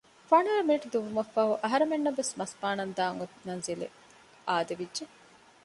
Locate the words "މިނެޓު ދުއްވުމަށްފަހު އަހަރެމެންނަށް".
0.67-2.19